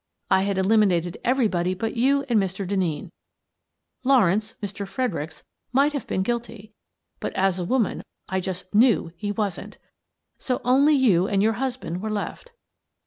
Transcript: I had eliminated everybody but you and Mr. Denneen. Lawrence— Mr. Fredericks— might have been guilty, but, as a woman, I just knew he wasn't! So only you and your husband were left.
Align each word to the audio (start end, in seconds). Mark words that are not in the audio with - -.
I 0.31 0.41
had 0.41 0.57
eliminated 0.57 1.19
everybody 1.23 1.75
but 1.75 1.95
you 1.95 2.23
and 2.27 2.39
Mr. 2.41 2.67
Denneen. 2.67 3.11
Lawrence— 4.03 4.55
Mr. 4.63 4.87
Fredericks— 4.87 5.43
might 5.73 5.93
have 5.93 6.07
been 6.07 6.23
guilty, 6.23 6.73
but, 7.19 7.33
as 7.33 7.59
a 7.59 7.65
woman, 7.65 8.01
I 8.27 8.39
just 8.39 8.73
knew 8.73 9.11
he 9.15 9.31
wasn't! 9.31 9.77
So 10.39 10.59
only 10.65 10.95
you 10.95 11.27
and 11.27 11.43
your 11.43 11.53
husband 11.53 12.01
were 12.01 12.09
left. 12.09 12.49